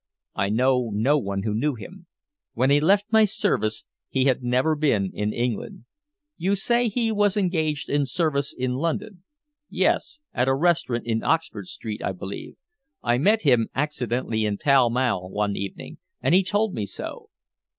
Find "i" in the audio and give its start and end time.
0.33-0.49, 12.03-12.13, 13.03-13.19